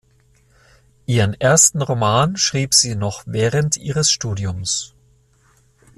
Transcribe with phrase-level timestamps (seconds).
[1.05, 4.95] Ihren ersten Roman schrieb sie noch während ihres Studiums.